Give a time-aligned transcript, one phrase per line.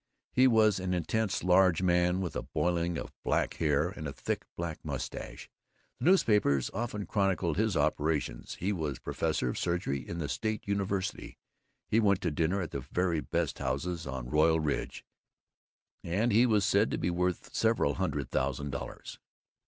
[0.31, 4.47] He was an intense large man with a boiling of black hair and a thick
[4.57, 5.47] black mustache.
[5.99, 11.37] The newspapers often chronicled his operations; he was professor of surgery in the State University;
[11.87, 15.05] he went to dinner at the very best houses on Royal Ridge;
[16.03, 19.19] and he was said to be worth several hundred thousand dollars.